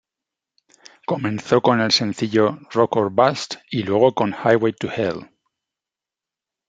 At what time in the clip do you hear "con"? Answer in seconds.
1.61-1.79, 4.15-4.31